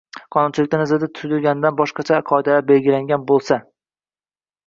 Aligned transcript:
qonunchiligida 0.35 0.77
nazarda 0.81 1.09
tutilganidan 1.17 1.75
boshqacha 1.81 2.17
qoidalar 2.31 2.65
belgilangan 2.71 3.27
bo‘lsa 3.33 3.59